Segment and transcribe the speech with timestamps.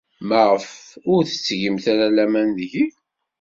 [0.29, 0.67] Maɣef
[1.13, 2.85] ur tettgemt ara laman deg-i?